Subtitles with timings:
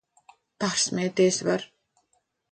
[0.63, 1.65] Pārsmieties var!